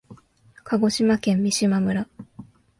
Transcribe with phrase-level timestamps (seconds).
[0.63, 2.07] 鹿児島県三島村